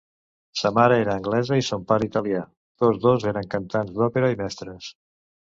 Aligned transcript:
Sa 0.59 0.69
mare 0.77 0.95
era 1.01 1.13
anglesa 1.21 1.57
i 1.59 1.65
son 1.67 1.83
pare 1.91 2.07
italià, 2.07 2.41
tots 2.85 2.99
dos 3.05 3.27
eren 3.33 3.53
cantants 3.53 3.95
d'òpera 4.01 4.35
i 4.37 4.41
mestres. 4.43 4.91